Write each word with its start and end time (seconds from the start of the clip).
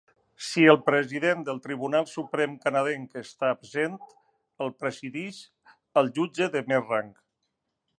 Si 0.45 0.61
el 0.71 0.77
president 0.85 1.43
del 1.49 1.59
Tribunal 1.65 2.07
Suprem 2.13 2.57
canadenc 2.65 3.15
està 3.23 3.53
absent, 3.59 4.01
el 4.67 4.77
presideix 4.83 5.47
el 6.03 6.15
jutge 6.19 6.55
de 6.59 6.69
més 6.75 6.89
rang. 6.95 7.19